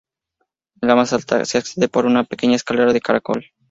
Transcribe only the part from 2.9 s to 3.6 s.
de caracol.